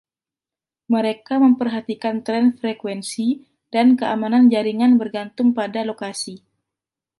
[0.93, 3.27] Mereka memperhatikan tren frekuensi
[3.73, 6.35] dan keamanan jaringan bergantung pada lokasi.